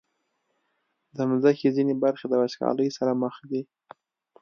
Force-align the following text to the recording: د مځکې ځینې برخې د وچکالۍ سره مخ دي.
د 1.15 1.17
مځکې 1.29 1.67
ځینې 1.77 1.93
برخې 2.03 2.25
د 2.29 2.33
وچکالۍ 2.41 2.89
سره 2.97 3.11
مخ 3.23 3.35
دي. 3.51 3.61